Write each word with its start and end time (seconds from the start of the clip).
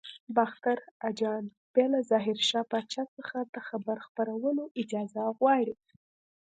باختر 0.35 0.77
اجان 1.09 1.43
بیا 1.73 1.85
له 1.93 1.99
ظاهر 2.09 2.37
شاه 2.49 2.65
پاچا 2.71 3.03
څخه 3.17 3.37
د 3.53 3.55
خبر 3.67 3.97
خپرولو 4.07 4.63
اجازه 4.81 5.23
غواړي. 5.37 5.75